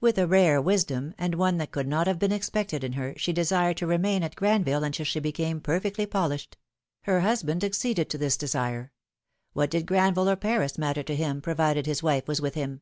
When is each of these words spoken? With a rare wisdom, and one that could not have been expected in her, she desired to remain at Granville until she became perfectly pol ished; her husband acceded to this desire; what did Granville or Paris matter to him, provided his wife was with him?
With 0.00 0.18
a 0.18 0.26
rare 0.26 0.60
wisdom, 0.60 1.14
and 1.18 1.36
one 1.36 1.58
that 1.58 1.70
could 1.70 1.86
not 1.86 2.08
have 2.08 2.18
been 2.18 2.32
expected 2.32 2.82
in 2.82 2.94
her, 2.94 3.14
she 3.16 3.32
desired 3.32 3.76
to 3.76 3.86
remain 3.86 4.24
at 4.24 4.34
Granville 4.34 4.82
until 4.82 5.04
she 5.04 5.20
became 5.20 5.60
perfectly 5.60 6.04
pol 6.04 6.30
ished; 6.30 6.54
her 7.02 7.20
husband 7.20 7.62
acceded 7.62 8.10
to 8.10 8.18
this 8.18 8.36
desire; 8.36 8.90
what 9.52 9.70
did 9.70 9.86
Granville 9.86 10.30
or 10.30 10.34
Paris 10.34 10.78
matter 10.78 11.04
to 11.04 11.14
him, 11.14 11.40
provided 11.40 11.86
his 11.86 12.02
wife 12.02 12.26
was 12.26 12.40
with 12.40 12.54
him? 12.54 12.80